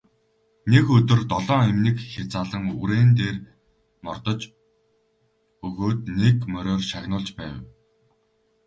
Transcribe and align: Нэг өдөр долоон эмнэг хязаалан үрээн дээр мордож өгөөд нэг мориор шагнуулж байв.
Нэг 0.71 0.85
өдөр 0.97 1.21
долоон 1.31 1.65
эмнэг 1.71 1.97
хязаалан 2.11 2.63
үрээн 2.81 3.09
дээр 3.19 3.37
мордож 4.05 4.41
өгөөд 5.67 6.01
нэг 6.21 6.37
мориор 6.53 6.81
шагнуулж 6.91 7.29
байв. 7.39 7.55